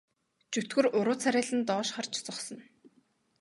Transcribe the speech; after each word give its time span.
Чөтгөр 0.55 0.87
уруу 0.99 1.17
царайлан 1.23 1.61
доош 1.67 1.89
харж 1.97 2.13
зогсоно. 2.25 2.63